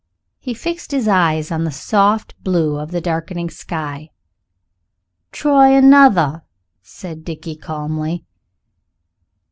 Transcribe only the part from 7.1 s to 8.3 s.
Dickie calmly.